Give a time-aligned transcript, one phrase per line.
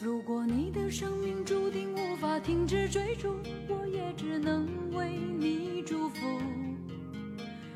[0.00, 3.34] 如果你的生命注定无法停止追逐，
[3.68, 5.08] 我也只能为
[5.40, 6.40] 你祝福。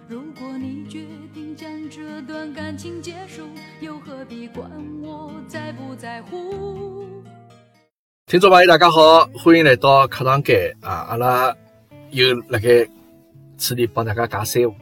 [0.06, 1.04] 如果你决
[1.34, 3.42] 定将这段感情结束，
[3.80, 4.70] 又何必管
[5.02, 7.08] 我在不在乎？
[8.26, 11.08] 听众朋友，大家好，欢迎来到课堂间啊！
[11.08, 11.52] 阿拉
[12.12, 12.86] 又辣盖
[13.58, 14.76] 此地帮大家讲三胡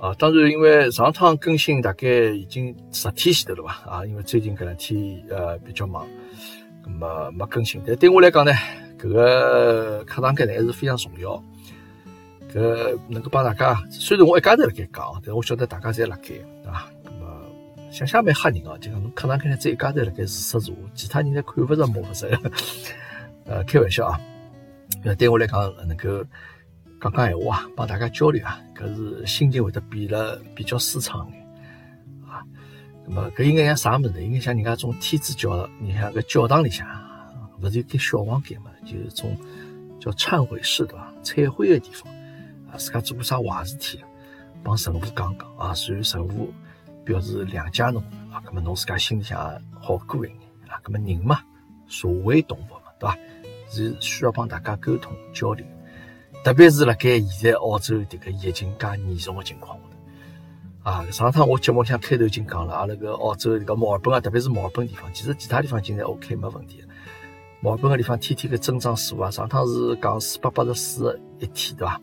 [0.00, 0.12] 啊。
[0.18, 6.04] 当然，因为上趟更新大概已经十天前头了吧啊，因为最近搿两天呃比较忙。
[6.86, 8.52] 没没更新，但对我来讲呢，
[8.98, 11.42] 搿个客堂间呢还是非常重要。
[12.52, 16.90] 搿能够帮大家，虽然我一家头辣盖讲，但我晓得大家侪辣盖，对伐？
[17.04, 17.42] 那么
[17.90, 22.28] 想想蛮吓人哦，就讲侬课堂间呢只一家头辣盖自说自话，其他人侪看勿着摸勿着。
[23.44, 24.20] 呃，开玩笑啊！
[25.04, 26.24] 呃，对我来讲，能够
[27.00, 31.45] 讲讲闲话啊，帮大家交流啊，搿是心情会得变了比较舒畅眼。
[33.06, 34.22] 那么搿应该像啥物事？
[34.22, 36.86] 应该像人家种天主教，你像搿教堂里向，
[37.60, 38.70] 勿是有间小房间嘛？
[38.84, 39.36] 就是种
[40.00, 41.12] 叫忏悔室对伐？
[41.22, 42.12] 忏悔的地方
[42.70, 44.08] 啊，自家做过啥坏事体了，
[44.62, 46.52] 帮神父讲讲啊，随后神父
[47.04, 49.38] 表示谅解侬啊，葛末侬自家心里向
[49.80, 50.80] 好过一眼啊。
[50.82, 51.40] 葛末人嘛，
[51.86, 53.18] 社会动物嘛，对伐？
[53.68, 55.66] 是需要帮大家沟通交流，
[56.44, 59.76] 特别是辣盖现在澳洲迭个疫情介严重的情况。
[60.86, 66.80] 啊，上趟我节目像开头已经讲了，阿拉个澳洲这个墨尔本啊，特别是墨尔本地方，其实其他地方现在 OK 没问题。
[67.58, 72.00] 墨尔本个地方天天个增长数啊，上趟是讲四百八十四一天，对伐？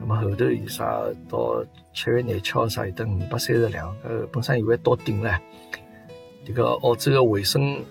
[0.00, 5.38] 那么后头有啥到七月廿七号啥有得五百三十两，呃，本身以为到顶了。
[6.46, 7.84] 这个澳洲个卫生，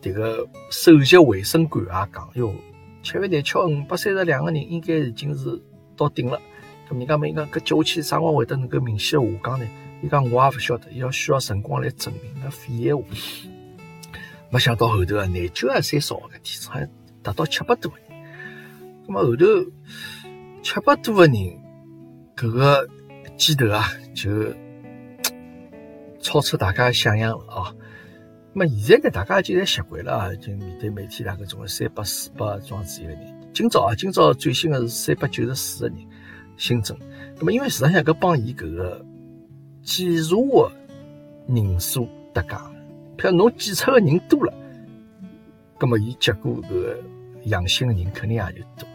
[0.00, 2.54] 这个首席卫生官也讲，哟，
[3.02, 5.60] 七月廿七号五百三十两个人应该已经是
[5.96, 6.40] 到顶了。
[6.88, 9.66] 咁人家问伊讲，搿接下去啥光会得能够明显下降呢？
[10.02, 12.22] 伊讲我也勿晓得，要需要辰光来证明。
[12.42, 13.04] 那肺炎话，
[14.50, 16.88] 没想到后头啊，廿九啊三十号搿天好像
[17.22, 18.22] 达到七百多个人。
[19.06, 19.46] 咁么后头
[20.62, 21.34] 七百多个人，
[22.36, 22.88] 搿个
[23.38, 24.30] 记头啊，就
[26.20, 27.74] 超出大家想象了啊。
[28.52, 33.50] 咁么现在呢，大家已经习惯了啊，就面对每天大概总三百、四百桩子一个人。
[33.54, 36.06] 今朝啊，今朝最新的是三百九十四个人。
[36.56, 36.96] 新增，
[37.38, 39.04] 那么因为市场上搿帮伊搿个
[39.82, 40.72] 检查的
[41.46, 42.56] 人数搭界，
[43.16, 44.52] 譬如侬检测的人多了，
[45.80, 46.96] 那么伊结果搿个
[47.44, 48.88] 阳性的人肯定也就多。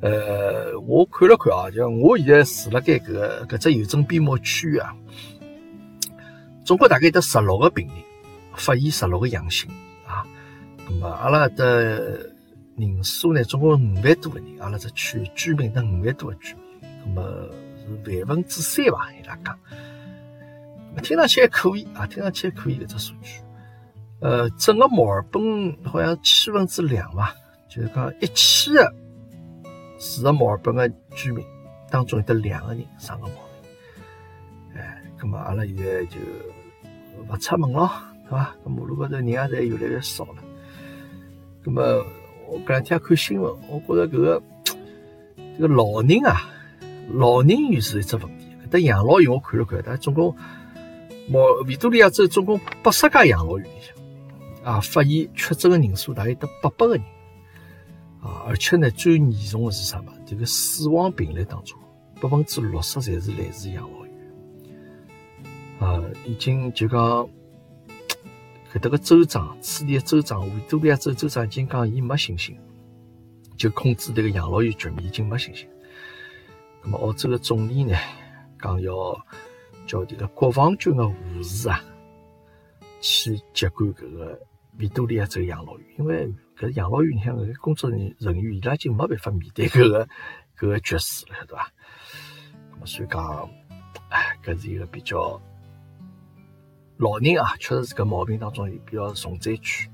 [0.00, 4.96] 呃，我看了看啊，就我现在住辣盖搿个搿只邮政编码区啊，
[6.64, 7.96] 总共大概得十六个病人，
[8.54, 9.70] 发现十六个阳性
[10.04, 10.26] 啊。
[10.88, 12.28] 那么阿拉的
[12.76, 16.61] 人数呢，总共五万多个人，阿拉只区居民得五万多个居民。
[17.04, 17.48] 那么
[18.04, 19.58] 是万分之三吧，伊拉讲，
[21.02, 23.40] 听上去还可以啊，听上去还可以搿只数据。
[24.20, 27.34] 呃，整个墨尔本好像七分之两吧，
[27.68, 28.94] 就是讲一千个
[29.98, 31.44] 住在墨尔本的居民
[31.90, 34.80] 当中，有得两个人生个毛病。
[34.80, 36.18] 哎，那么阿拉现在就
[37.28, 37.90] 勿出门了，
[38.28, 38.54] 对伐？
[38.64, 40.36] 搿马路高头人也侪越来越少了。
[41.64, 41.82] 那么
[42.46, 44.42] 我搿两天看新闻，我觉着搿个
[45.58, 46.48] 这个老人啊。
[47.12, 50.34] 老人院是一只问题，搿搭养老院我看了看，但总共
[51.28, 53.94] 毛维多利亚州总共八十家养老院里向
[54.74, 57.04] 啊，发现确诊的人数大概得八百个人
[58.20, 60.12] 啊，而且呢，最严重的是啥嘛？
[60.24, 61.78] 这个死亡病例当中，
[62.20, 64.14] 百分之六十侪是来自养老院
[65.80, 67.28] 啊，已经就讲
[68.72, 72.56] 搿搭个州长，此地的州长维多利亚州州长已经讲，伊没信心，
[73.56, 75.68] 就控制这个养老院局面已经没信心。
[76.82, 77.96] 那么澳洲的总理呢，
[78.60, 78.92] 讲要
[79.86, 81.80] 叫这个国防军的护士啊，
[83.00, 84.40] 去接管搿个
[84.78, 86.26] 维多利亚州养老院，因为
[86.58, 90.06] 搿养老院里向搿工作人员伊拉已经没办法面对搿个
[90.58, 91.72] 搿个局势了，对伐？
[92.72, 93.48] 那么所以讲，
[94.08, 95.40] 哎，搿是一个比较
[96.96, 99.88] 老人啊，确实是搿毛病当中比较重灾区。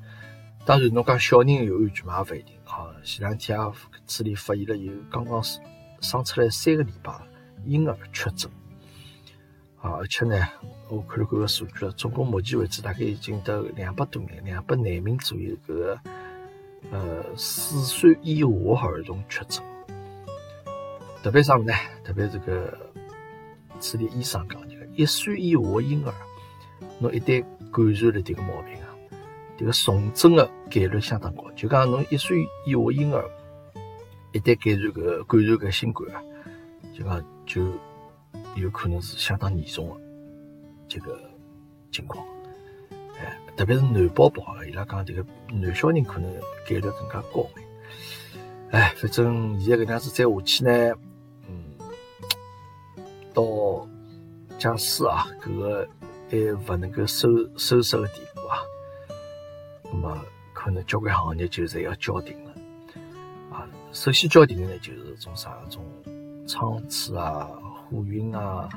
[0.64, 2.91] 当然，侬讲小人有安全嘛，也勿一定好。
[3.02, 3.73] 前两天啊，
[4.06, 5.61] 这里发现了有刚刚是。
[6.00, 7.12] 生出来三个礼拜
[7.65, 8.50] 婴儿确诊
[9.81, 10.35] 啊，而且呢，
[10.89, 15.99] 我看了看个数据了，总共目前为止大概已经得两百多名、两百廿名左右个
[16.91, 18.47] 呃四岁以下
[18.87, 19.62] 儿童确诊。
[21.23, 21.73] 特别啥物呢？
[22.05, 22.79] 特别这个
[23.81, 26.15] 此地医生讲的，一岁以下婴儿，
[27.01, 28.89] 侬一旦感染了这个毛病啊，
[29.56, 31.51] 这个重症的概率相当高。
[31.56, 33.29] 就讲侬一岁以下婴儿。
[34.38, 36.23] 一旦感染个感染个新冠啊，
[36.96, 37.61] 就讲就
[38.55, 40.00] 有可能是相当严重的
[40.87, 41.20] 这个
[41.90, 42.25] 情况。
[43.19, 46.32] 哎，特别是男宝宝，伊拉讲这个男小人可能
[46.64, 47.44] 概率更加高。
[48.70, 50.94] 哎，反正现在搿能样子再下去呢，
[51.49, 51.75] 嗯，
[53.34, 53.88] 到
[54.56, 55.88] 假使啊，搿个
[56.31, 56.37] 还
[56.75, 58.61] 勿能够收收拾个地步啊，
[59.82, 62.37] 那么可能交关行业就侪要叫停。
[63.93, 65.85] 首先叫停的呢，就是种啥种
[66.46, 67.49] 仓储啊、
[67.90, 68.69] 货运啊、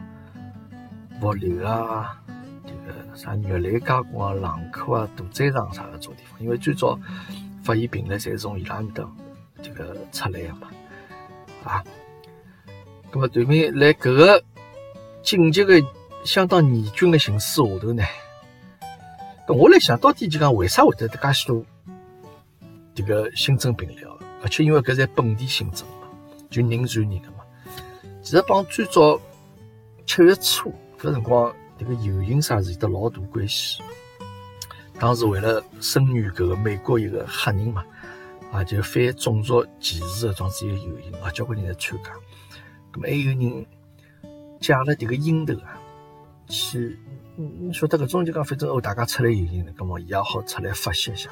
[1.21, 2.21] 物流啊，
[2.65, 6.99] 这个啥肉类加工啊、冷库啊、屠宰场啥个种地方，因为最早
[7.63, 9.07] 发现病例侪是从伊拉面搭。
[9.63, 10.69] 这个出来的嘛，
[11.63, 11.83] 啊，
[13.11, 14.43] 那么对面来搿个
[15.21, 15.79] 紧急的
[16.25, 18.03] 相当严峻的形势下头呢，
[19.45, 21.63] 搿我来想到底就讲为啥会得介许多
[22.95, 23.97] 这个新增病例，
[24.41, 26.07] 而且因为搿是本地新增嘛，
[26.49, 27.43] 就人传人的嘛。
[28.21, 29.19] 其实帮最早
[30.05, 33.81] 七月初搿辰光这个游行啥是有得老大关系。
[34.99, 37.83] 当时为了声援搿个美国一个黑人嘛。
[38.51, 42.11] 啊，就反种族歧视的这样子一个游行啊，交关人来参加。
[42.91, 43.65] 咁么还有人
[44.59, 45.79] 借了这个阴头啊，
[46.49, 46.99] 去，
[47.37, 51.29] 你晓得搿种就讲，反正哦，大家出来游行了，咁么伊也好出来发泄一下。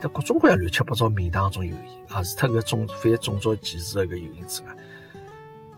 [0.00, 4.68] 有各种各样乱七八糟名堂种游行啊，除脱搿种反种族歧视的搿游行之外，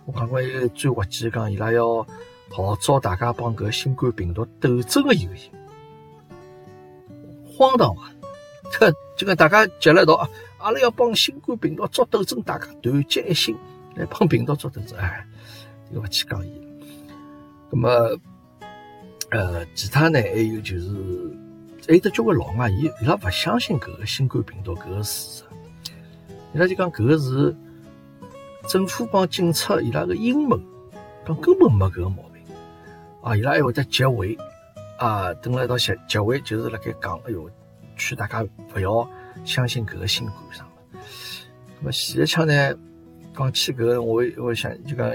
[0.05, 2.07] 我讲过一个最滑稽讲，伊拉要
[2.51, 5.51] 号召大家帮搿新冠病毒斗争的游行，
[7.57, 8.13] 荒唐啊！
[8.73, 10.29] 特就跟大家集了一道。
[10.59, 13.55] 阿拉要帮新冠病毒做斗争，大家团结一心
[13.97, 14.99] 来帮病毒做斗争。
[14.99, 15.27] 哎，
[15.93, 16.51] 又勿去讲伊。
[17.71, 18.19] 那么，
[19.31, 20.89] 呃，其他呢还有就是，
[21.87, 25.45] 还有得交关老外，伊伊拉勿相信搿个新冠病毒搿个事实，
[26.55, 27.55] 伊拉就讲搿个是
[28.69, 30.59] 政府帮警察伊拉个阴谋，
[31.27, 32.43] 讲根本没搿个毛病。
[33.23, 34.37] 啊，伊拉还会得集会
[34.99, 37.51] 啊，等了一道集集会，就是辣盖讲，哎哟，
[37.97, 39.09] 劝大家勿要。
[39.45, 41.01] 相信搿个新冠上了。
[41.81, 42.75] 那么前一枪呢，
[43.37, 45.11] 讲起搿个，我我想就讲，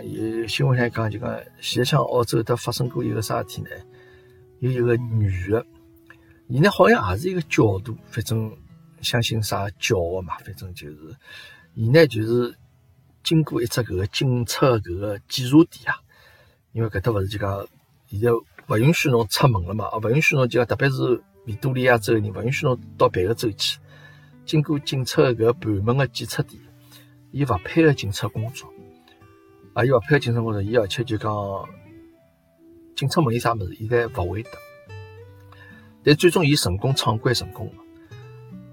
[0.45, 3.69] 新闻上讲就讲，前一枪澳洲它发生过一个啥事体呢？
[4.59, 5.65] 有一个女的，
[6.49, 8.51] 伊呢好像也是一个教徒，反正
[9.01, 11.15] 相信啥教的嘛，反正就是，
[11.75, 12.57] 伊呢就是
[13.23, 16.01] 经过一只搿个警察搿个检查点啊，
[16.71, 17.67] 因为搿搭勿是就讲
[18.07, 23.79] 现在勿允许侬出门了嘛，啊勿允许侬就讲，特别是维多利亚州人，勿允许侬到别个州去。
[24.43, 26.59] 经过警察搿个盘门的检测点，
[27.31, 28.67] 伊勿配合警察工作，
[29.73, 31.31] 啊，伊勿配合警察工作，伊而且就讲，
[32.95, 34.49] 警察问伊啥物事，伊侪勿回答。
[36.03, 37.73] 但最终伊成功闯关成功了。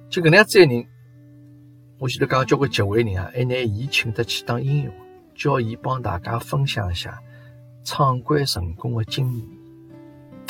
[0.08, 0.86] 就搿能样子个人，
[1.98, 4.92] 我前头讲交关集会人啊，还拿伊请得去当英雄，
[5.34, 7.18] 叫伊帮大家分享一下
[7.84, 9.46] 闯关成功的经验。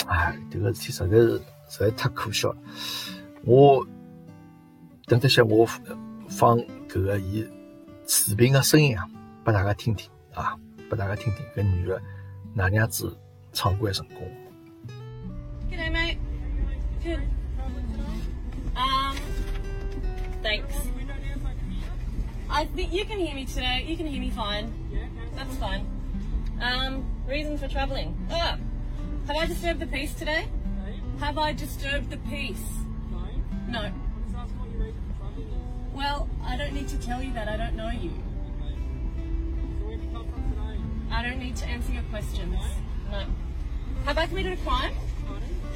[0.07, 1.39] 哎，迭个事体实在是
[1.69, 2.59] 实在太可笑了，
[3.45, 3.87] 我。
[5.09, 5.65] 等这些我
[6.29, 6.59] 放
[6.89, 7.47] 搿个伊
[8.09, 9.09] 视频的声音啊，
[9.45, 10.59] 拨大家听听啊，
[10.89, 12.03] 拨大家听听搿女的
[12.53, 13.17] 哪能样子
[13.53, 14.29] 闯关成功。
[17.07, 17.21] Good.
[18.75, 19.17] Um,
[20.43, 20.75] thanks.
[22.51, 23.85] I think you can hear me today.
[23.87, 24.75] You can hear me fine.
[25.37, 25.87] That's fine.
[26.61, 28.17] Um, reason for travelling.
[28.29, 28.59] Ah,
[29.29, 30.49] have I disturbed the peace today?
[31.21, 32.67] Have I disturbed the peace?
[33.69, 33.93] No.
[35.95, 37.47] Well, I don't need to tell you that.
[37.47, 38.11] I don't know you.
[41.13, 42.59] I don't need to answer your questions.
[43.13, 43.27] No.
[44.07, 44.93] Have I committed a crime?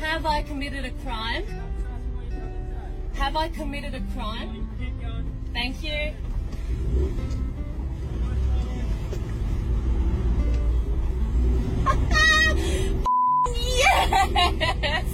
[0.01, 1.45] Have I committed a crime?
[3.15, 4.67] Have I committed a crime?
[5.53, 6.15] Thank you.
[13.79, 15.05] yes!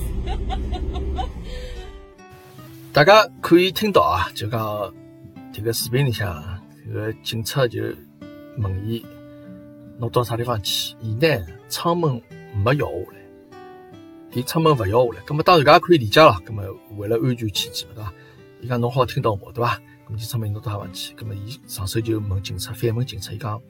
[2.93, 4.95] 大家可以听到啊，就讲
[5.53, 6.43] 这个视频里向，
[6.87, 7.83] 这个警察就
[8.59, 9.05] 问伊，
[9.99, 10.95] 侬到啥地方去？
[11.01, 12.23] 伊呢，舱门
[12.65, 13.19] 没摇下来，
[14.33, 15.25] 伊出门勿要下来。
[15.25, 16.41] 咁么当然也可以理解了。
[16.45, 16.63] 咁么
[16.97, 18.13] 为了安全起见，对伐？
[18.61, 19.81] 伊讲侬好听到我，对伐？
[20.07, 21.15] 咁么警察问侬到啥地方去？
[21.15, 23.61] 咁么伊上手就问警察，反问警察，伊讲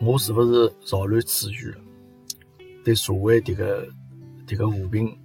[0.00, 1.78] 我是不是扰乱秩序了？
[2.84, 3.88] 对社会迭个
[4.46, 5.16] 迭个和平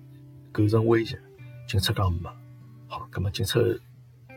[0.52, 1.20] 构成威胁？
[1.68, 2.30] 警察讲没。
[2.88, 3.60] 好，咁么警察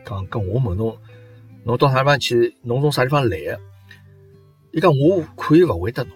[0.05, 0.97] 讲，跟我问侬，
[1.63, 2.55] 侬到啥地方去？
[2.61, 3.59] 侬从啥地方来的？
[4.71, 6.11] 伊讲我可以勿回答侬，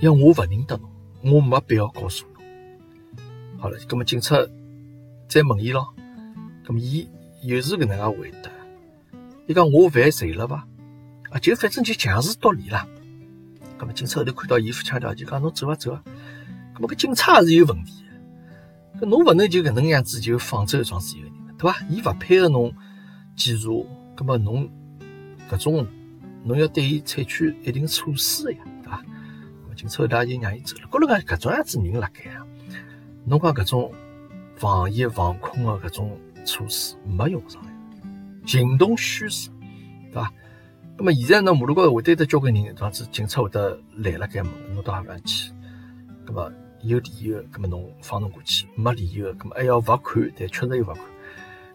[0.00, 0.76] 因为我勿认得
[1.22, 2.33] 侬，我没必要告诉侬。
[3.64, 4.36] 好了，咁么警察
[5.26, 5.94] 再问伊咯，
[6.66, 7.08] 咁么伊
[7.44, 8.50] 又是搿能介回答。
[9.46, 10.68] 伊讲我犯罪了伐？
[11.30, 12.86] 啊，就反正就强词夺理啦。
[13.78, 16.02] 咁么警察后头看到伊副腔调，就讲侬走啊走啊。
[16.76, 18.04] 咁么搿警察也是有问题。
[19.00, 21.78] 搿侬勿能就搿能样子就放走撞死一个人，对伐？
[21.88, 22.70] 伊勿配合侬
[23.34, 23.70] 检查，
[24.14, 24.70] 葛末侬
[25.50, 25.86] 搿种
[26.42, 29.02] 侬要对伊采取一定措施呀，对伐？
[29.74, 30.88] 警察后头也就让伊走了。
[30.92, 32.46] 觉着讲搿种样子人辣盖啊，
[33.26, 33.90] 侬讲搿种
[34.54, 37.62] 防疫防控的搿种措施没用上，
[38.44, 39.50] 形同虚设，
[40.12, 40.30] 对伐？
[40.98, 45.50] 那么现在呢，马路高头会得得交关人，这样子警察会得拦了该问侬到何方去？
[46.26, 46.52] 那么
[46.82, 51.04] 有理由，那么侬放侬过去；没理由，那么还要罚款，但确实有罚款。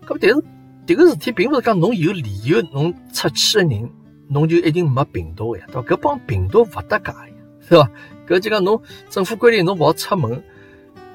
[0.02, 0.44] 那么但是
[0.86, 3.90] 这个事体并不是讲侬有理由侬出去的人，
[4.28, 5.82] 侬就一定没病毒呀，对伐？
[5.82, 7.28] 搿帮病毒勿搭界呀，
[7.68, 7.90] 是吧？
[8.28, 8.80] 搿就讲侬
[9.10, 10.44] 政府规定侬勿好出门，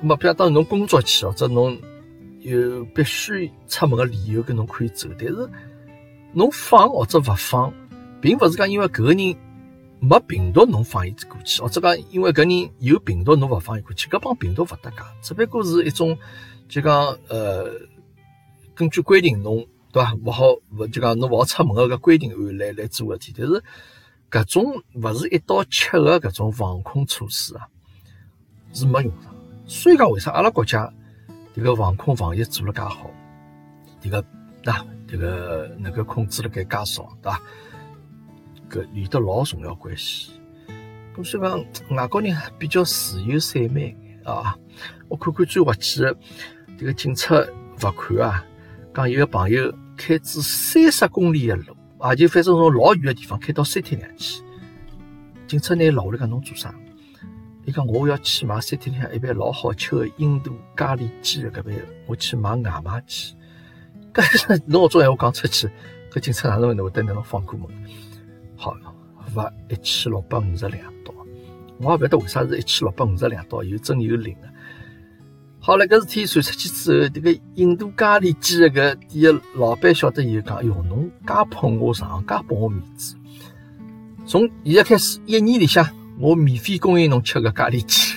[0.06, 1.78] 么比如当侬工作去或者侬
[2.40, 5.50] 有必须出门个理由，搿侬可以走，但是
[6.32, 7.73] 侬放或者勿放。
[8.20, 9.37] 并不是讲因为搿个人
[10.00, 16.16] 没病毒，侬放伊过去，或者讲因为搿人有病毒，侬勿放伊过去，搿帮病毒勿搭界，只不过是一种
[16.66, 17.70] 就讲呃，
[18.75, 20.14] 根据规定侬对伐？
[20.25, 20.44] 勿好
[20.78, 23.62] 勿就讲侬勿好出门个搿规定案来来做事体，但是
[24.30, 27.68] 搿种勿是一刀切个搿种防控措施啊，
[28.73, 29.34] 是没用上。
[29.66, 30.92] 所以讲为啥阿拉国家
[31.54, 33.11] 迭个防控防疫做了介好，
[34.02, 34.25] 迭个
[34.62, 34.73] 那
[35.09, 37.42] 迭个能够控制了该介少，对伐？
[38.71, 40.33] 搿有得老重要关系。
[41.23, 43.85] 所以讲，外国人比较自由散漫
[44.25, 44.56] 啊。
[45.09, 46.16] 我看看最滑稽的
[46.76, 47.37] 这个警察
[47.76, 48.44] 罚款啊，
[48.92, 54.42] 讲有个朋友开至三十公里的路，啊，就反正从老远的地方开到三天两去。
[55.47, 56.75] 警察拿老下来讲侬做啥？
[57.66, 61.73] 伊讲我要去买三天两一杯老好吃的印度咖喱鸡搿杯，
[62.06, 63.35] 我去买外卖去。
[64.12, 65.68] 搿侬我种闲话讲出去，
[66.12, 67.68] 搿警察哪能会得拿侬放过门？
[68.54, 68.76] 好，
[69.35, 71.14] 罚一千六百五十两刀，
[71.78, 74.47] 我也勿晓得为啥是一千六百五十两刀，有真有零啊。
[75.59, 83.16] 好了，搿事体传出去之后，迭个印度咖喱鸡的搿店老板晓得以后讲：“哎哟，侬介捧我场，介拨我面子，
[84.26, 85.83] 从现在开始一年里向，
[86.18, 88.14] 我免费供应侬吃个咖喱鸡。”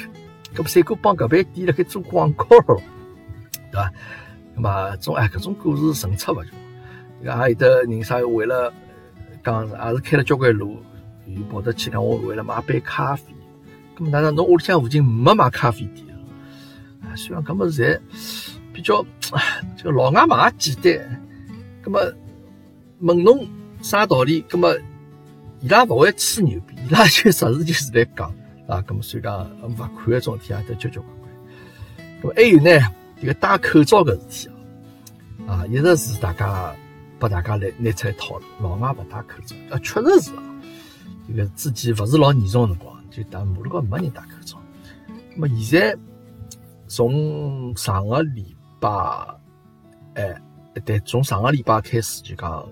[0.55, 2.47] 搿么三哥帮搿爿店辣盖做广告，
[3.71, 3.91] 对伐？
[4.55, 6.51] 那么种哎，搿种故事层出勿穷，
[7.21, 8.73] 也有得人啥为了。
[9.43, 10.77] 讲也是开了交关路，
[11.27, 13.23] 又跑得去讲我为了买杯咖啡，
[13.97, 16.05] 咁么哪能侬屋里向附近没买咖啡店
[17.01, 17.15] 啊？
[17.15, 17.97] 虽然搿么侪
[18.73, 19.05] 比较
[19.77, 21.23] 就 老外嘛也简单，
[21.81, 22.13] 咁么
[22.99, 23.47] 问侬
[23.81, 24.43] 啥道理？
[24.49, 24.75] 咁么
[25.59, 28.33] 伊拉勿会吹牛逼，伊拉就实事求是来讲
[28.67, 28.83] 啊。
[28.87, 31.31] 咁么所以讲罚款个种事体啊，都交交关关。
[32.21, 34.49] 咁么还有呢，这个戴口罩个事体
[35.45, 36.75] 啊，啊，一直是大家。
[37.19, 40.43] 拨大家来拿出来讨论，老外勿戴口罩，啊，确实是啊。
[41.27, 44.61] 这个之前勿是老严重个辰光，就当马路高没人戴口罩。
[45.35, 45.97] 那么现在
[46.87, 48.89] 从上个礼拜，
[50.13, 50.39] 哎，
[50.85, 52.63] 对，从上个礼拜开始就讲，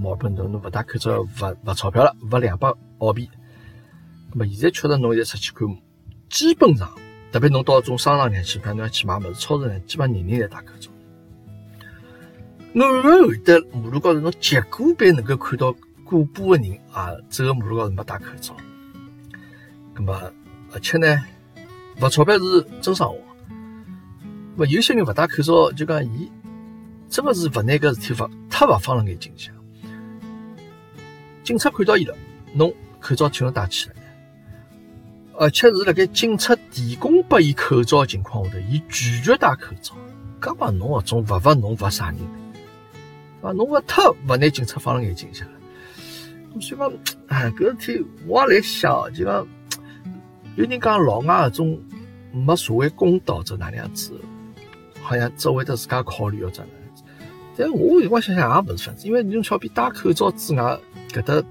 [0.00, 3.28] 墨尔本侬侬勿戴口罩罚罚钞票了，罚两百澳币。
[4.32, 5.68] 那么现在确实侬现在出去看，
[6.30, 6.90] 基本上，
[7.30, 10.90] 特别侬到种商场里去，比如侬要去买物事，超市里基本人人侪戴口罩。
[12.76, 18.56] 偶尔会得马路高头，侬极个别能够看到过步的人啊，走个马路高头没戴口罩。
[19.94, 20.32] 咁么，
[20.72, 21.22] 而且呢，
[21.98, 23.18] 罚钞票是真生活。
[24.56, 26.32] 么有些人勿戴口罩，就讲伊
[27.10, 29.54] 真的是勿拿搿事体勿太勿放辣眼睛里向。
[31.50, 32.16] 警察看到伊了，
[32.54, 33.96] 侬口罩请侬戴起来。
[35.36, 39.96] 而且是辣盖警察提供拨伊口罩情况下头，伊拒绝戴口罩。
[40.40, 42.18] 搿帮侬搿种勿罚侬罚啥人？
[43.42, 45.44] 啊，侬勿特勿拿警察放辣眼睛下，
[46.60, 46.92] 所以讲，
[47.26, 49.44] 哎，搿事体我也来想，就讲
[50.54, 51.80] 有人讲老外搿种
[52.30, 54.12] 没社会公道，这哪能样子？
[55.02, 57.02] 好像只会得自家考虑要怎样子？
[57.56, 60.78] 但我有辰光想想也勿是这样子，因为侬瞧比戴口罩之外，
[61.12, 61.42] 搿搭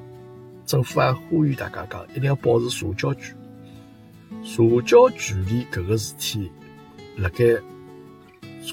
[0.65, 4.47] 政府还呼吁大家讲，一定要保持社交距离。
[4.47, 6.51] 社交距离搿个事体，
[7.17, 7.45] 辣盖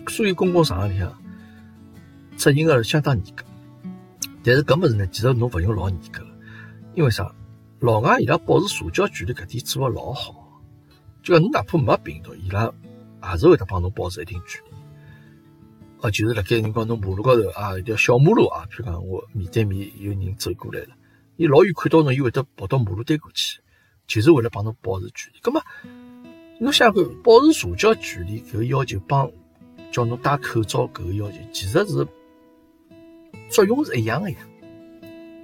[0.09, 1.13] 所有公共场合里向。
[2.37, 3.45] 执行个相当严格，
[4.45, 6.23] 但是搿物事呢，其实侬勿用老严格，
[6.95, 7.35] 因为啥？
[7.81, 10.61] 老外伊拉保持社交距离搿点做个老好，
[11.23, 12.71] 就讲侬哪怕没病毒，伊拉
[13.23, 14.66] 也是会得帮侬保持一定距离。
[16.07, 20.91] 啊，就是辣盖人讲侬马路高头啊，一条小马路啊，譬如讲我面对面有人走过来了，
[21.37, 23.59] 伊老远看到侬，伊会得跑到马路对过去，
[24.07, 25.41] 就是为了帮侬保持距离。
[25.41, 25.61] 葛末
[26.61, 29.29] 侬想看保持社交距离搿个要求帮
[29.91, 32.07] 叫侬戴口罩搿个要求，其实是。
[33.49, 34.39] 作用是一样的呀，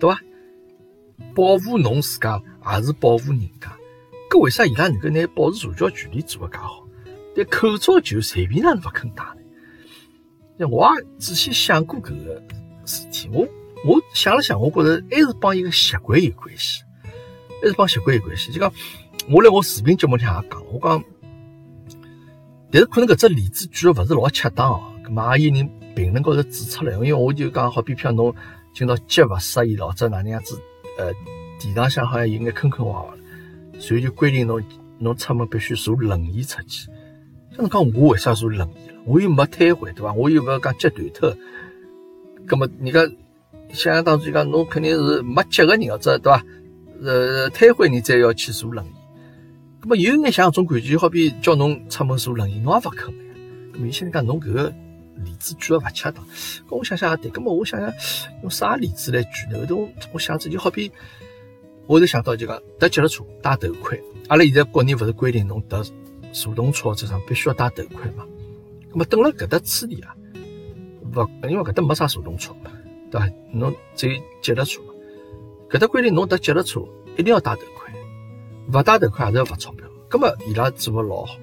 [0.00, 0.18] 对吧？
[1.34, 2.42] 保护侬自家，
[2.72, 3.76] 也是保护人家。
[4.30, 6.86] 搿为啥伊拉能够拿保持社交距离做得介好？
[7.36, 9.41] 但口罩就随便哪能勿肯戴呢？
[10.56, 12.42] 那我也仔细想过搿个
[12.84, 13.46] 事体，我
[13.84, 16.82] 我想了想，我觉着还是帮一个习惯有关系，
[17.60, 18.52] 还是帮习惯有关系。
[18.52, 18.72] 就讲
[19.30, 21.04] 我辣我视频节目里向也讲，我讲，
[22.70, 24.82] 但是可能搿只例子举的勿是老恰当哦。
[25.04, 28.34] 咁嘛也有人评论高头指出来，因为我就讲好比譬如侬
[28.74, 30.60] 今朝脚勿适意，老者哪能样子，
[30.98, 31.12] 呃，
[31.58, 33.10] 地上向好像有眼坑坑洼
[33.74, 34.62] 洼，所以就规定侬
[34.98, 36.86] 侬出门必须坐轮椅出去。
[37.50, 38.91] 像侬讲我为啥坐轮椅？
[39.04, 40.12] 我又没瘫痪，对伐？
[40.12, 41.36] 我又勿讲脚断脱，
[42.46, 43.00] 葛么人家
[43.72, 46.44] 想象当中讲侬肯定是没脚个人，或者对伐？
[47.02, 48.90] 呃，瘫痪人才要去坐轮椅。
[49.80, 53.34] 葛么有眼像种感觉，好比叫侬出门坐轮椅，侬也勿肯呀。
[53.72, 54.72] 葛么有些人讲侬搿个
[55.16, 56.24] 例子举个勿恰当，
[56.68, 57.28] 搿我想想也对。
[57.32, 57.92] 葛么我想想
[58.42, 59.58] 用啥例子来举呢？
[59.58, 60.92] 后头我想着就好比，
[61.88, 64.00] 我就想到就讲踏脚踏车戴头盔。
[64.28, 65.82] 阿拉现在国内勿是规定侬踏
[66.32, 68.24] 助动车车上必须要戴头盔嘛？
[68.92, 70.14] 那么等了搿搭处理啊，
[71.14, 72.70] 勿因为搿搭没啥助动车嘛，
[73.10, 73.26] 对伐？
[73.52, 74.88] 侬只有脚踏车嘛。
[75.70, 76.80] 搿搭规定侬踏脚踏车
[77.16, 77.92] 一定要戴头盔，
[78.72, 79.86] 勿戴头盔也是要罚钞票。
[80.10, 81.36] 咁么伊拉做个老好，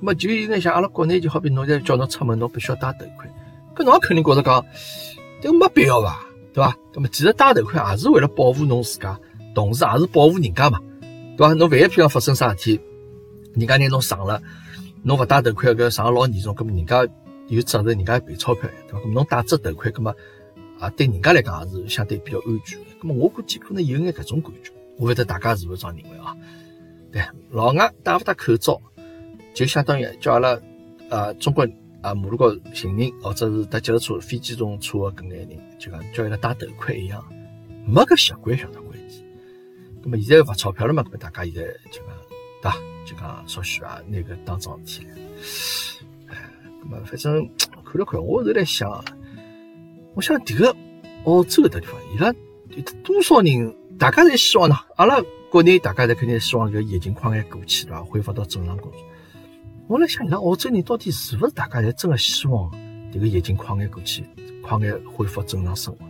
[0.00, 3.28] 咁么就有眼像阿拉国内就好比侬在叫侬出门，侬必须要戴头盔，
[3.76, 4.64] 搿侬肯定觉着讲，
[5.42, 6.24] 迭个没必要伐？
[6.54, 6.74] 对伐？
[6.94, 9.18] 咁么其实戴头盔也是为了保护侬自家，
[9.54, 10.80] 同时也是保护人家嘛，
[11.36, 11.52] 对伐？
[11.52, 12.80] 侬万一譬如发生啥事体，
[13.54, 14.40] 人家拿侬撞了，
[15.06, 17.06] 侬勿戴头盔，搿撞了老严重，搿么人家
[17.48, 19.00] 有责任，人家赔钞票呀，对伐？
[19.00, 20.14] 搿么侬戴只头盔，搿么
[20.80, 22.86] 啊对人家来讲也是相对比较安全的。
[23.02, 26.34] 搿么我估计可能有眼搿种感觉，我勿晓得大家是勿是这样认为啊？
[27.12, 28.80] 对，老外戴勿戴口罩，
[29.52, 30.58] 就相当于叫阿拉
[31.10, 31.68] 啊中国
[32.00, 37.22] 啊马路高行人或者是踏脚踏车、飞机动车的搿眼人，就讲叫伊拉戴头盔一样，
[37.86, 39.22] 没搿习惯晓得关系。
[40.02, 41.02] 搿么现在罚钞票了嘛？
[41.02, 42.08] 搿么大家现在就讲
[42.64, 42.76] 对伐？
[43.04, 45.12] 就讲稍许啊，那个当桩事体来。
[46.28, 46.50] 哎，
[46.82, 47.46] 搿么反正
[47.84, 49.04] 看了看，我是在想，
[50.14, 50.74] 我想迭个
[51.24, 52.32] 澳洲搿搭地方，伊拉
[53.04, 53.76] 多少人？
[53.98, 54.74] 大家侪希望呢？
[54.96, 58.02] 阿拉国内大家侪肯定希望搿疫情快眼过去，对伐？
[58.02, 59.00] 恢复到正常工作。
[59.86, 62.70] 我来想，伊拉澳洲人到底是勿是大家侪真个希望
[63.12, 64.24] 迭个疫情快眼过去，
[64.62, 66.06] 快眼恢复正常生活？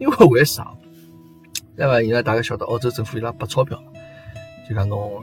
[0.00, 0.72] 因为为啥？
[1.76, 2.00] 对伐？
[2.00, 3.78] 伊拉大家晓得，澳洲政府伊拉拨钞票，
[4.66, 5.22] 就讲侬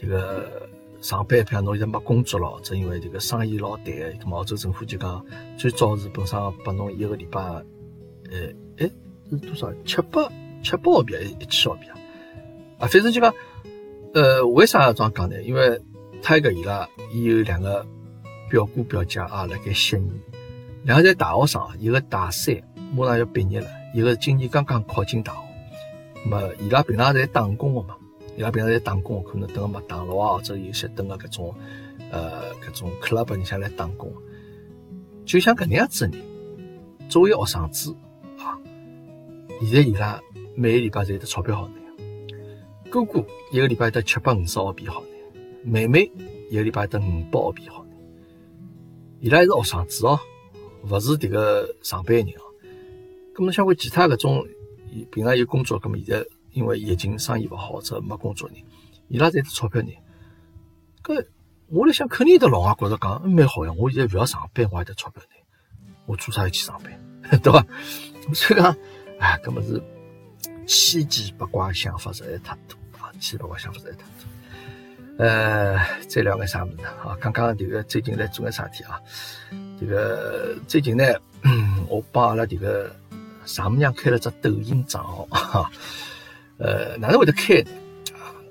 [0.00, 0.68] 迭个
[1.00, 5.24] 上班，譬如侬现在没工作了，或者因为迭个生意老淡，咁么澳洲政府就讲
[5.56, 7.64] 最早是本身拨侬一个礼拜，呃，
[8.78, 8.90] 哎
[9.30, 9.72] 是多少？
[9.84, 10.22] 七百
[10.62, 11.94] 七百澳币还是一千澳币啊？
[12.78, 13.34] 啊，反正就讲，
[14.14, 15.42] 呃，为啥要这样讲呢？
[15.42, 15.80] 因为
[16.22, 17.86] 他一个伊拉伊有两个
[18.48, 20.12] 表哥表姐啊，辣盖悉尼，
[20.84, 22.56] 两个侪大学生，一个大三，
[22.96, 25.40] 马上要毕业了，一个今年刚刚考进大学。
[26.24, 27.96] 咁么伊拉平常侪打工个嘛，
[28.38, 31.52] 伊拉平常在打工，可能等个麦当劳啊，或者有些等个搿种
[32.12, 34.12] 呃搿种 club 里向来打工。
[35.26, 36.24] 就像搿能样子的人，
[37.08, 37.92] 作为学生子
[38.38, 38.56] 啊，
[39.60, 40.22] 现在伊拉
[40.54, 41.74] 每个礼拜侪有得钞票好拿。
[42.88, 45.02] 哥哥一个礼拜得七百五十澳币好
[45.64, 46.08] 拿，妹妹
[46.48, 47.90] 一个礼拜得五百澳币好拿。
[49.18, 50.16] 伊拉是学生子哦，
[50.88, 52.46] 勿是迭个上班人哦。
[53.34, 54.46] 咁么像为其他搿种
[55.10, 56.24] 平常有工作，咁么现在
[56.58, 58.58] 因为疫情生意勿好，或者没工作人，
[59.06, 59.88] 伊拉侪是钞票拿。
[61.04, 61.24] 搿
[61.68, 63.72] 我来想，肯定得老外觉着讲蛮好呀。
[63.78, 65.36] 我现在勿要上班，我还得钞票拿，
[66.06, 66.92] 我做啥要去上班，
[67.40, 67.64] 对伐？
[68.34, 68.76] 所以讲，
[69.20, 69.80] 哎，搿么是
[70.66, 73.12] 千奇百怪想法实在太多啊！
[73.20, 75.24] 千奇百怪想法实在太多。
[75.24, 77.16] 呃，再聊眼啥物事呢啊？
[77.20, 79.00] 刚刚迭个最近来做眼啥事体啊？
[79.78, 81.04] 这个最近呢，
[81.88, 82.94] 我帮阿拉迭个
[83.44, 85.70] 丈母娘开了只抖音账号，哈，
[86.58, 87.70] 呃，哪能会得开呢？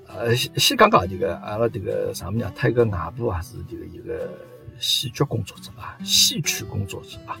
[0.06, 4.32] 呃，先先讲讲迭个阿拉迭个丈母娘，她一个外婆啊，是迭个一个
[4.80, 7.38] 戏剧工作者啊，戏曲工作者啊。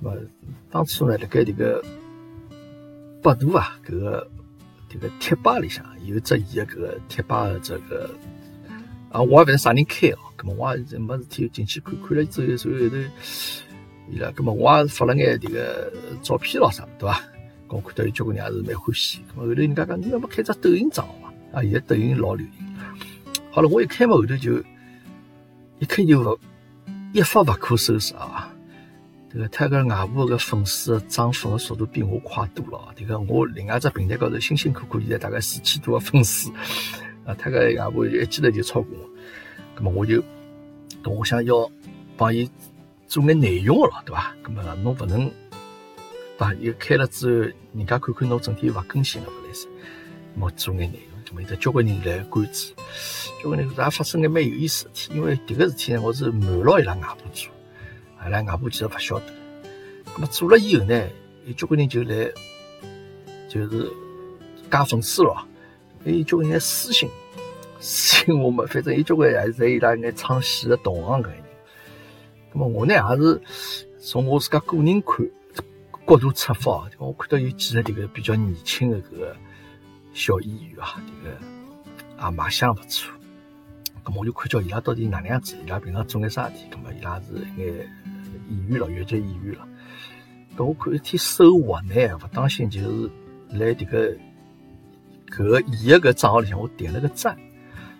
[0.00, 0.16] 那么
[0.70, 1.82] 当初呢，辣盖迭个
[3.22, 4.28] 百度啊，搿个
[4.90, 8.10] 迭个贴吧里向有只伊个搿个贴吧的这个
[9.12, 12.96] 啊，我也勿晓得啥人开哦，搿么我也没事体进去看看了之后，然后后头
[14.10, 17.22] 伊拉，搿么我也发了眼迭个照片咯啥，对伐？
[17.68, 21.32] 搿我看到有交关人也是蛮欢喜，搿么后头人家讲你要么开只抖音账号嘛？
[21.52, 22.66] 啊，现在抖音老流行。
[23.50, 24.58] 好了，我一开嘛，后头就
[25.78, 26.38] 一看就勿
[27.12, 28.52] 一发勿可收拾啊！
[29.32, 32.94] 这个泰戈尔外婆个粉丝涨粉个速度比我快多了。
[32.94, 36.50] 这个我另外只平台高头辛辛苦苦现在大概四千多个粉丝，
[37.24, 39.10] 啊，泰戈尔外婆一记头就超过我。
[39.74, 40.22] 那么我就，
[41.04, 41.70] 我想要
[42.16, 42.50] 帮伊
[43.06, 44.34] 做眼内容个咯，对伐？
[44.42, 45.30] 那么侬勿能
[46.38, 49.66] 把伊开了之后，人家看看侬整天勿更新了勿来塞。
[50.38, 52.74] 我做眼内容，咁么有得交关人来关注，
[53.42, 55.14] 交关人也发生个蛮有意思事体。
[55.14, 57.50] 因为迭个事体呢，我是瞒牢伊拉外婆做，
[58.26, 59.24] 伊拉外婆其实勿晓得。
[60.14, 61.08] 咁么做了以后呢，
[61.46, 62.30] 有交关人就来，
[63.48, 63.90] 就是
[64.70, 65.38] 加粉丝咯，
[66.04, 67.08] 有交关人私信，
[67.80, 71.36] 私信我们，反正有交关还是在伊拉眼唱戏的同行搿人。
[72.52, 73.40] 咁么我呢也是
[73.98, 75.26] 从我自家个人看
[76.06, 79.36] 角度出发，我看到有几个迭个比较年轻的搿个。
[80.14, 81.36] 小演员啊，这个
[82.16, 83.12] 啊卖相不错，
[84.02, 87.86] 咁我就看叫伊拉到底哪能样子，伊拉平常做眼啥事体，咁么伊拉是眼
[88.48, 89.68] 演员了，越剧演员了。
[90.56, 93.10] 咁我看一天手滑呢，勿当心就是
[93.50, 94.16] 来这个
[95.28, 97.36] 搿个伊个搿账号里向，我点了个赞，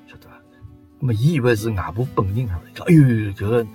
[0.06, 0.36] 晓得伐？
[1.02, 3.02] 咁么伊以为是外婆本人，讲哎呦，
[3.34, 3.66] 搿个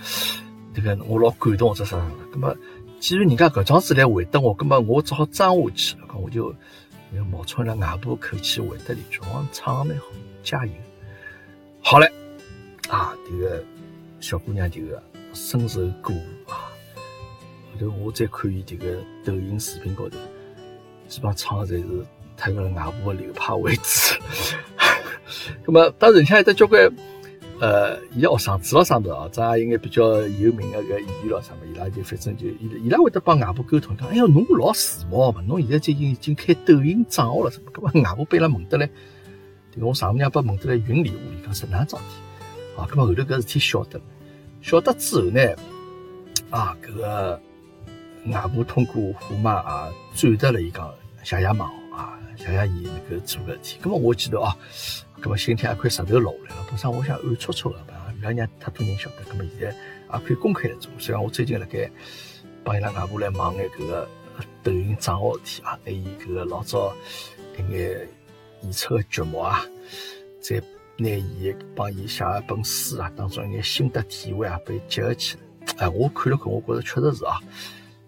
[0.73, 2.11] 这个我老感动，这啥啥。
[2.33, 2.55] 咁么
[3.01, 6.55] 既然人家搿桩子来回答我，咁么我只好装下去了，咁我就。
[7.29, 10.05] 冒充了外婆口气回答一句：“我唱的蛮好，
[10.43, 10.71] 加油！”
[11.83, 12.09] 好嘞，
[12.87, 13.61] 啊，这个
[14.21, 16.71] 小姑娘这个深受鼓舞啊。
[17.73, 20.17] 后头我再看伊这个抖音视频高头，
[21.09, 22.05] 基本上唱的侪是
[22.37, 24.15] 他个外婆的流派为主。
[25.65, 26.89] 那么当然，像有得交关。
[27.61, 29.29] 呃，伊个学生子咯啥物事啊？
[29.31, 37.71] 咱也应该比较有名个个演员咯啥物，伊拉就反正就伊伊拉会得帮外婆沟通，讲哎哟，侬老时髦嘛，侬现在最近已经开抖音账号了什么？
[37.71, 38.89] 搿么外婆被伊拉问得来，
[39.75, 42.81] 迭个我丈母娘被问得来云里雾里，讲是哪桩事体？
[42.81, 44.01] 啊，搿么后头搿事体晓得，
[44.63, 45.55] 晓得之后呢，
[46.49, 47.39] 啊，搿个
[48.25, 50.91] 外婆通过虎妈啊转达了伊讲
[51.23, 53.77] 谢谢忙啊，谢谢伊能够做个事体。
[53.83, 54.57] 搿么我记得啊。
[55.21, 57.77] 咁么心天一块石头落下来了，本身我想暗戳戳的，
[58.19, 59.23] 不要让太多人晓得。
[59.31, 60.91] 咁么现在也可以公开来做。
[60.97, 61.89] 虽然我最近辣盖
[62.63, 64.09] 帮伊拉外婆来忙眼搿个
[64.63, 66.91] 抖音账号事体啊，还有搿个老早
[67.57, 68.07] 一眼
[68.63, 69.63] 演出个节目啊，
[70.39, 70.59] 再
[70.97, 75.85] 拿伊帮伊写一本书啊，当中一眼心得体会啊，被结合起来。
[75.85, 77.39] 哎，我看了看，我觉着确实是啊，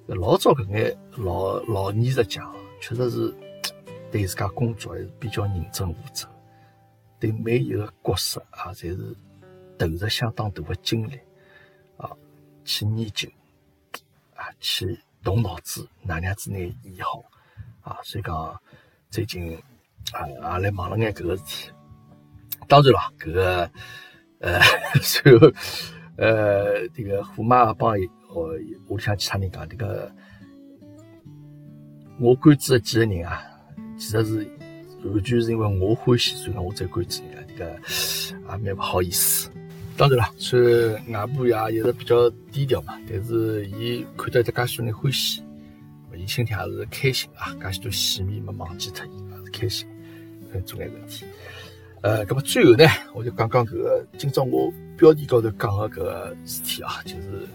[0.07, 3.33] 老早搿眼老老艺术家，确实是
[4.11, 6.27] 对自家工作还是比较认真负责。
[7.23, 9.15] 对每一个角色啊，侪是
[9.77, 11.17] 投入相当大的精力
[11.95, 12.11] 啊，
[12.65, 13.29] 去研究
[14.35, 17.23] 啊，去动脑子，哪能样子拿演好
[17.79, 17.97] 啊？
[18.03, 18.61] 所以讲
[19.09, 19.57] 最近
[20.11, 21.71] 啊，也来忙了眼搿个事体。
[22.67, 23.71] 当然了，搿个
[24.39, 24.59] 呃，
[25.01, 25.47] 随后
[26.17, 27.95] 呃，这个虎妈帮
[28.35, 28.49] 我
[28.89, 30.13] 屋里向其他人讲，这个
[32.19, 33.41] 我关注的几个人啊，
[33.97, 34.52] 其实是。
[35.03, 37.41] 完全是因为我欢喜，所以我才关注伊拉。
[37.47, 37.71] 这个
[38.51, 39.49] 也蛮不好意思。
[39.95, 40.59] 当然了，虽
[41.07, 45.43] 然外婆也一直比较低调嘛，但是伊看到这介许多人欢喜，
[46.15, 47.53] 伊心里也是开心啊。
[47.61, 49.87] 介许多戏迷没忘记脱伊，也是开心，
[50.65, 51.25] 做眼事体。
[52.01, 57.47] 呃，那么最后呢，我就讲讲搿个今朝我标题高头讲的搿个事体啊，就是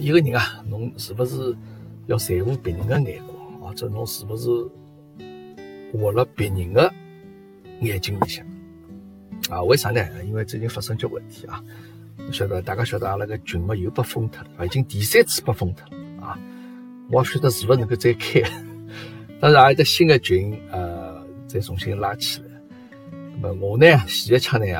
[0.00, 1.54] 一个人啊，侬是不是
[2.06, 4.48] 要在乎别人的眼光，或者侬是不是？
[5.98, 6.92] 活了别人的
[7.80, 8.44] 眼睛里向
[9.50, 9.62] 啊？
[9.62, 10.00] 为啥呢？
[10.24, 11.62] 因为最近发生交关事体啊！
[12.32, 16.38] 晓得大家晓得阿拉个群嘛又被封脱了，已经第三次被封脱了啊！
[17.10, 18.40] 我晓得是勿是能够再开，
[19.38, 22.46] 当然还有得新的群呃再重新拉起来。
[23.40, 24.74] 那么我呢，前一枪呢也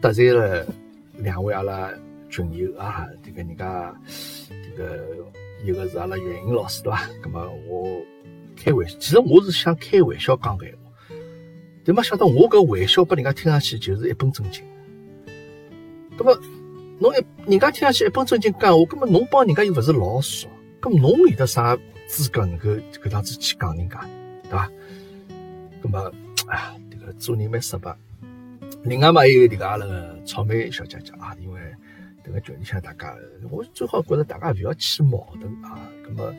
[0.00, 0.66] 得罪了
[1.18, 1.90] 两位阿拉
[2.28, 3.94] 群友啊，这个人家
[4.48, 5.06] 这个
[5.64, 7.08] 一个是阿拉袁英老师对吧？
[7.22, 8.00] 那么我。
[8.62, 10.80] 开玩笑，其实我是想开玩笑讲个闲话，
[11.82, 14.62] 但没想到我搿玩笑拨人家听上去就是一本正经。
[16.18, 16.38] 葛么
[16.98, 20.46] 侬一人家听上去一本正经讲话，葛么侬帮人家又勿是老熟，
[20.78, 21.74] 葛么侬有得啥
[22.06, 22.68] 资格能够
[23.02, 23.98] 搿样子去讲人家，
[24.42, 24.70] 对伐？
[25.82, 26.12] 葛么
[26.48, 27.96] 哎，这个做人蛮失败。
[28.82, 31.60] 另外嘛，还有迭个阿拉个草莓小姐姐啊，因为
[32.22, 33.16] 迭个群里向大家，
[33.50, 36.34] 我最好觉着大家勿要起矛盾啊，葛么。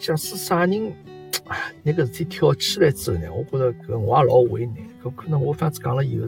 [0.00, 0.92] 假使啥人
[1.46, 4.76] 啊，那个事体挑起来之后呢，我觉着搿我也老为难。
[5.02, 6.26] 搿可能我反子讲了以后，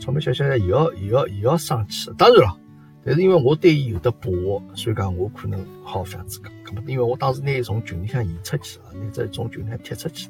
[0.00, 2.10] 草莓小姐姐又要又要又要生气。
[2.18, 2.58] 当然了，
[3.04, 6.52] 但是因为我对伊有的把握，所以讲我可能好反子讲。
[6.64, 10.28] 搿么因为我当时拿伊从群里向移出去了，拿在从群里向踢出去，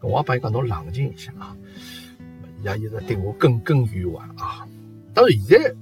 [0.00, 1.56] 我也帮伊讲侬冷静一下啊。
[2.60, 4.66] 伊也一直对我耿耿于怀啊。
[5.12, 5.74] 当然现在，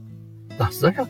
[0.58, 1.06] 那实际上，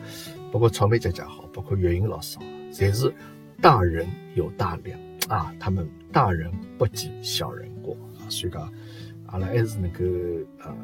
[0.51, 2.43] 包括草莓姐姐好，包括岳云老师好，
[2.73, 3.13] 侪是。
[3.61, 8.71] 大人有大量啊，他们大人不计小人过啊，所以讲
[9.27, 10.03] 阿拉还是能够
[10.63, 10.75] 呃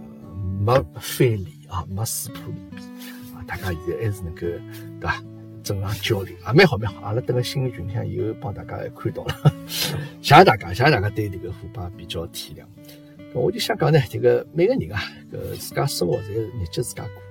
[0.60, 2.84] 没翻脸啊，没撕破脸皮
[3.34, 4.60] 啊，大家现在还是能够对
[5.00, 5.24] 吧？
[5.64, 7.00] 正常交流啊，蛮好蛮好。
[7.02, 9.54] 阿拉等个新的群里向以后帮大家看到了，
[10.22, 12.66] 谢谢大家，谢谢大家对这个腐败比较体谅。
[13.34, 17.23] 我就想讲呢，这个每个人啊，搿自家生活侪是日脚自家过。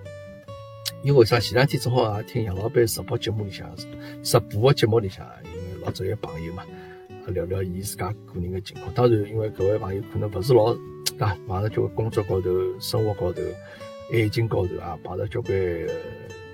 [1.03, 1.41] 因为啥？
[1.41, 3.69] 前两天正好也听杨老板直播节目里向，
[4.23, 6.65] 直播个节目里向，因为老早有朋友嘛，
[7.27, 8.95] 聊聊伊自家个人个情况。
[8.95, 10.73] 当然，因为搿位朋友可能勿是老
[11.19, 13.43] 啊，碰着交关工作高头、生活高头、
[14.13, 15.57] 爱情高头啊，碰着交关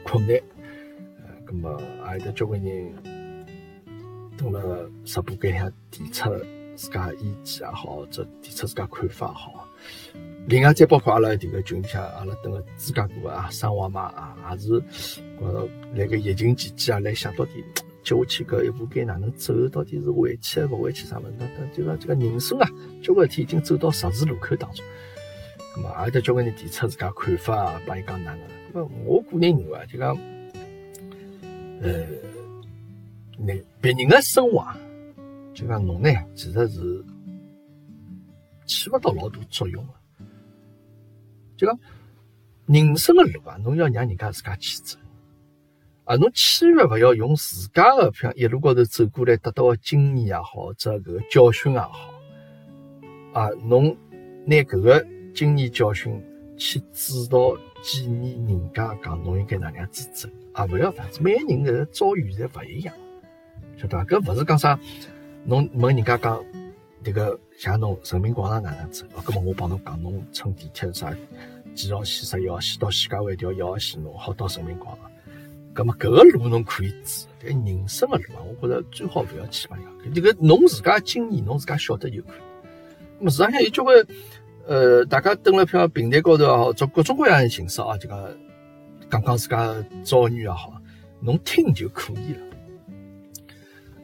[0.02, 0.34] 困难。
[1.18, 1.78] 呃，葛么
[2.12, 2.92] 也有得交关人
[4.38, 4.60] 蹲辣
[5.04, 6.30] 直播间里向提出
[6.74, 9.67] 自家意见也好，或者提出自家看法也好。
[10.46, 14.68] 另外再包括阿拉迭个群里向，阿拉等个自家过啊，生活嘛啊，也是
[15.38, 17.62] 觉着辣盖疫情期间啊，来想到底
[18.02, 21.32] 接下去搿一步该哪能走，到底是回去还是勿回去啥物事？
[21.38, 22.70] 那等就讲这个人生啊，
[23.02, 24.82] 交关事体已经走到十字路口当中。
[25.76, 28.42] 咁么，也得交关人提出自家看法啊，帮伊讲哪能？
[28.72, 30.16] 咁我个人认为啊，就讲，
[31.82, 32.06] 呃，
[33.36, 34.78] 你别人的生活，啊，
[35.52, 37.04] 就讲侬呢，其实是
[38.68, 39.92] 起勿到老大作用的。
[41.56, 41.76] 就讲
[42.66, 44.96] 人生的路啊，侬要让人家自家去走
[46.04, 52.14] 啊，侬千万勿要用自家的像一路高头走过来得到的经验也好，或者搿个教训也好
[53.32, 53.96] 啊，侬
[54.44, 55.04] 拿搿个
[55.34, 56.22] 经验教训
[56.56, 62.94] 去指导建议人家讲侬应该哪能样子走啊，勿要这样子，每个人个遭遇侪勿一样，
[63.76, 64.04] 晓得伐？
[64.04, 64.78] 搿勿是讲啥，
[65.44, 66.44] 侬问人家讲。
[67.04, 69.04] 迭个像侬人民广场哪能走？
[69.16, 71.12] 哦，搿么我帮侬讲，侬乘地铁啥
[71.74, 75.10] 几号线十一号线到徐家汇条一号线，侬好到人民广场。
[75.74, 80.20] 搿么搿个路侬可以走，但人生的路啊，我觉着最好勿要去帮人家。
[80.20, 82.40] 迭个侬自家经验，侬自家晓得就可以。
[83.18, 84.06] 那么市场上有交关
[84.64, 88.24] 呃，大家登了票平台高头也好，做各种各样的形式啊，就讲
[89.10, 90.80] 讲讲自家遭遇也好，
[91.18, 92.40] 侬听就可以了。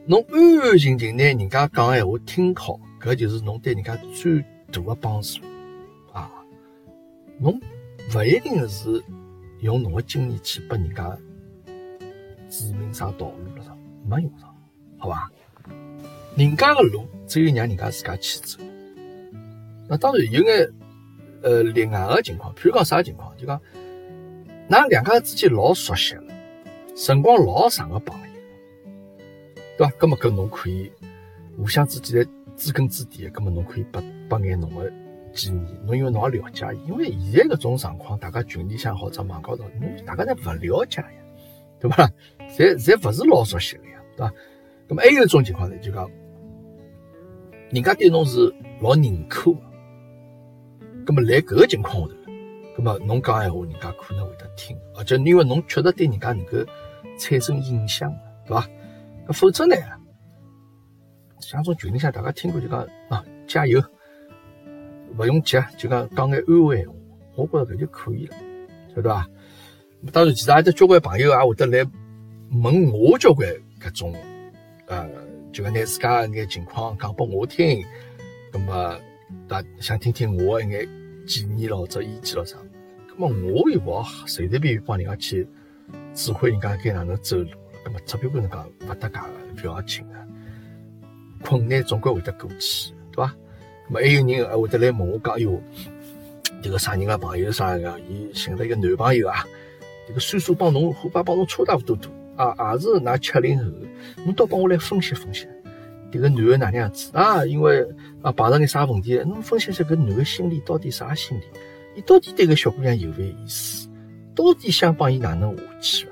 [0.06, 4.40] 侬安安静静拿人家讲闲话听好，搿就是侬对人家最
[4.72, 5.40] 大的帮助
[6.10, 6.30] 啊！
[7.38, 7.60] 侬
[8.14, 9.04] 勿一定是
[9.60, 11.14] 用侬的经验去拨人家
[12.48, 13.76] 指明啥道路了，
[14.08, 14.56] 没用上，
[14.96, 15.30] 好吧？
[16.34, 18.58] 人家的路只有让人家自家去走。
[19.86, 20.72] 那当然有眼
[21.42, 23.36] 呃例外的情况，譬如讲啥情况？
[23.36, 23.60] 就讲
[24.70, 26.34] 㑚两家之间老熟悉了，
[26.96, 28.24] 辰光老长的朋友。
[29.76, 29.92] 对吧？
[30.00, 30.90] 那么，跟侬可以
[31.58, 34.92] 互相之间知根知底的，那么侬可以拨拨眼侬的
[35.32, 35.76] 建议。
[35.84, 41.08] 侬因为侬也了解，因为现在搿种状况，大家群里向或者网高头，侬大家侪勿了解呀，
[41.80, 42.08] 对吧？
[42.56, 44.32] 侪侪勿是老熟悉的呀，对吧？
[44.86, 46.10] 那么还有一种情况呢，就讲
[47.70, 49.58] 人家对侬是老认可的，
[51.06, 52.32] 那么来搿个情况下头，
[52.78, 56.58] 那么侬讲闲话，人家可能会得听，而且因为侬确实对人家能够
[57.18, 58.14] 产生影响，
[58.46, 58.68] 对吧？
[59.26, 59.74] 那否则呢？
[61.40, 63.82] 像种群里向大家听过就讲啊，加油，
[65.18, 66.86] 勿用急，就讲讲眼安慰，
[67.34, 68.36] 我觉着搿就可以了，
[68.94, 69.28] 晓得伐？
[70.12, 71.90] 当然，其他有得交关朋友也会得来
[72.62, 73.48] 问我交关
[73.80, 74.14] 搿种
[74.86, 75.08] 呃，
[75.52, 77.82] 就讲拿自家一眼情况讲拨我听，
[78.52, 78.98] 那么
[79.48, 80.88] 大想听听我一眼
[81.26, 82.56] 建议咯，或者意见咯啥？
[83.16, 85.48] 那么我又勿好随随便便帮人家去
[86.14, 87.48] 指挥人家该哪能走路。
[87.84, 90.23] 那么，只不过能讲勿搭界的，勿要紧的，
[91.44, 93.34] 困难总归会得过去，对伐？
[93.86, 95.60] 那么还有人还会得来问我讲，哎哟，
[96.62, 99.44] 这个啥人个朋友啥个，伊寻了一个男朋友啊，
[100.08, 103.70] 这个岁数帮侬恐怕帮侬差大多多啊，也是㑚七零后，
[104.24, 105.46] 侬倒帮我来分析分析，
[106.10, 107.44] 这个男的哪能样子啊？
[107.44, 107.86] 因为
[108.22, 111.42] 啊碰着眼啥问题，侬分析一下搿男的心里到底啥心理？
[111.96, 113.88] 伊到底对搿小姑娘有勿有意思？
[114.34, 116.08] 到底想帮伊哪能下去？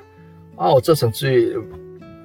[0.56, 1.58] 啊，或者甚至于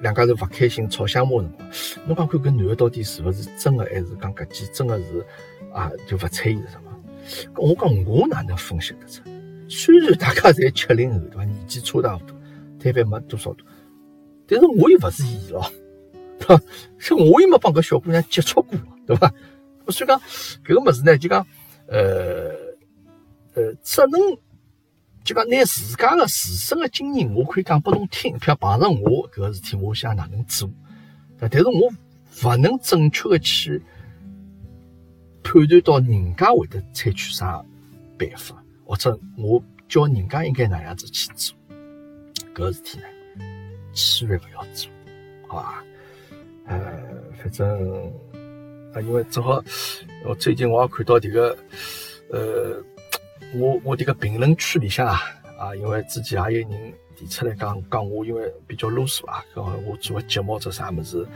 [0.00, 1.68] 两家头勿开心吵相骂辰光，
[2.06, 5.26] 侬讲看搿男的到底是勿是真的，还是讲搿记真的是
[5.72, 6.92] 啊就勿睬伊是什么？
[7.56, 9.22] 我讲我哪能分析得出？
[9.68, 12.36] 虽然大家侪七零后对伐，年纪差大勿多，
[12.78, 13.66] 摊反没多少多，
[14.46, 15.70] 但是我又勿是伊咯，
[16.38, 16.62] 对伐？
[16.98, 19.32] 像我又没帮搿小姑娘接触过，对伐？
[19.88, 20.20] 所以讲
[20.64, 21.46] 搿个物事呢，就讲
[21.88, 22.50] 呃
[23.54, 24.20] 呃，只能。
[25.24, 28.38] 就讲拿自家的自身的经验，我可以讲拨侬听。
[28.38, 30.70] 譬如碰上我搿个事体，我想哪能做？
[31.38, 31.92] 但是我
[32.44, 33.82] 勿能准确的去
[35.42, 37.62] 判断到人家会得采取啥
[38.18, 41.54] 办法，或者我教人家应该哪样子去做。
[42.54, 43.04] 搿个事体呢，
[43.92, 44.90] 千万勿要做，
[45.46, 45.84] 好吧？
[46.66, 46.80] 呃，
[47.36, 48.12] 反正
[48.94, 49.62] 啊，因为正好
[50.24, 51.58] 我最近我也看到迭个
[52.30, 52.82] 呃。
[53.54, 55.20] 我我这个评论区里向啊
[55.58, 61.26] 啊，因为之前也有人提出来讲讲我，因为比较啰嗦啊，讲我做个节目做啥么子，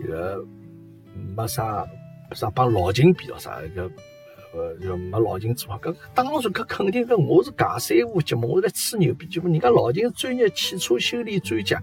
[0.00, 0.44] 这个
[1.34, 1.86] 没啥
[2.32, 3.90] 啥帮老秦比了啥，个
[4.54, 5.78] 呃，就没老秦做啊。
[5.82, 9.48] 搿当然搿肯定搿我是尬三胡节目，我是来吹牛逼节目。
[9.48, 11.82] 人家老秦是专业汽车修理专家，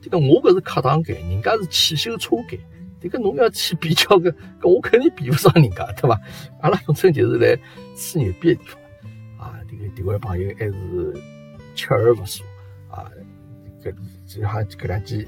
[0.00, 2.58] 这个我搿是客堂间，人家是汽修车间。
[3.02, 6.20] 这个侬要去比较搿，搿我肯定比不上人家，对伐？
[6.60, 7.56] 阿拉本身就是来
[7.96, 8.79] 吹牛逼的地方
[9.90, 9.92] 啊。
[9.96, 10.72] 这位朋友还是
[11.74, 12.44] 锲而不舍
[12.90, 13.10] 啊。
[13.82, 13.94] 搿
[14.26, 15.26] 就像搿两天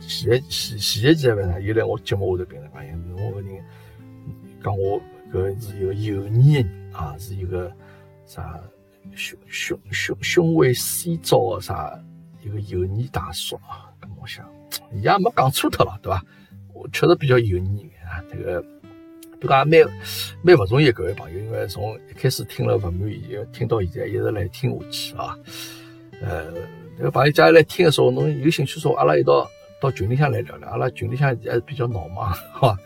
[0.00, 3.64] 前前前一期还是又来我节目下头评论讲，侬搿人
[4.62, 5.00] 讲我
[5.32, 7.72] 搿是一个油腻人啊，是一个
[8.24, 8.60] 啥
[9.14, 11.98] 胸胸胸胸围 C 罩的啥
[12.42, 13.92] 一个油腻大叔啊。
[14.20, 14.48] 我想，
[14.92, 16.24] 伊也没讲错脱了，对伐？
[16.72, 18.64] 我确实比较油腻啊，这个
[19.40, 19.80] 对讲蛮
[20.42, 25.38] 蛮勿容易，各位朋友，因为从一开始听了勿满意，听到现在一直来听下去啊。
[26.20, 26.52] 呃，
[26.96, 29.48] 这个朋友假如来听的时候，侬有兴趣说，阿拉一道
[29.80, 30.68] 到群里向来聊聊。
[30.68, 32.78] 阿拉群里向还是比较闹忙， 好吧？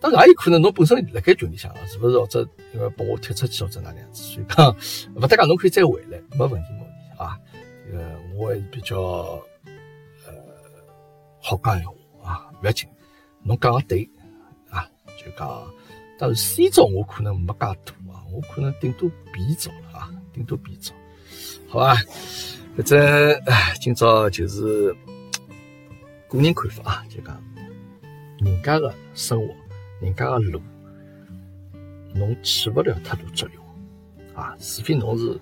[0.00, 2.18] 当然也有可能侬本身辣盖群里向啊，是不是？
[2.18, 4.74] 或者因为把我踢出去或者哪能样子，所以讲
[5.14, 7.38] 勿搭讲，侬可以再回来，没问题，没问题啊。
[7.92, 8.00] 呃
[8.36, 8.98] 我还是比较
[10.26, 10.32] 呃
[11.40, 12.88] 好讲闲话啊，勿要紧。
[13.42, 14.08] 侬讲个对，
[15.24, 15.64] 就讲，
[16.18, 20.92] 但是 C 照我可能没介多啊，我可能顶多 B 照了啊，顶多 B 照，
[21.68, 21.94] 好吧？
[22.76, 24.94] 反正哎，今朝就是
[26.28, 27.42] 个人看法啊，就讲
[28.40, 29.54] 人家的生活，
[30.00, 30.60] 人家的路，
[32.14, 33.64] 侬起不了太多作用
[34.34, 35.40] 啊，除非侬是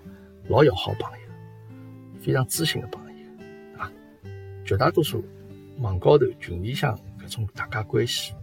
[0.49, 3.91] 老要好朋友，非常知心的朋友啊，
[4.65, 5.25] 绝大多数
[5.79, 6.99] 网高头群里向。
[7.33, 8.35] 种大家关系，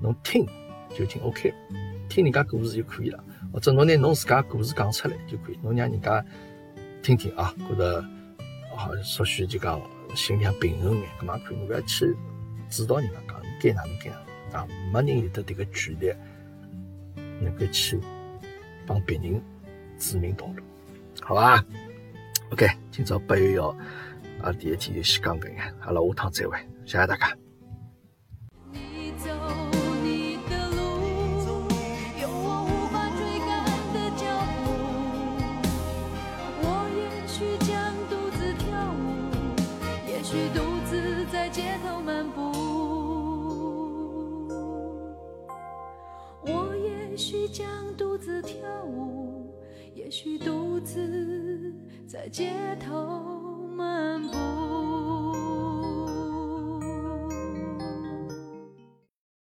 [0.00, 0.46] 侬听
[0.94, 1.52] 就听 OK，
[2.08, 6.24] 听人家故事就可以了，或者侬拿侬自家故事讲出来就可以，侬让人家
[7.02, 8.00] 听听啊，觉得
[8.76, 9.80] 啊，稍许就讲
[10.14, 11.56] 心里平衡眼，干嘛可以？
[11.56, 12.14] 侬不要去
[12.70, 14.16] 指导人家讲，该哪能该哪
[14.52, 16.12] 能啊，没人有得这个权利
[17.40, 18.00] 能够去
[18.86, 19.42] 帮别人
[19.98, 20.62] 指明道路，
[21.20, 21.64] 好吧
[22.50, 23.68] ？OK，今朝八月幺
[24.40, 26.56] 啊，第一天就先讲搿眼，阿拉下趟再会，
[26.86, 27.47] 谢谢大家。
[47.58, 47.66] 想
[47.96, 49.52] 独自跳舞，
[49.92, 51.74] 也许独自
[52.06, 54.77] 在街头漫步。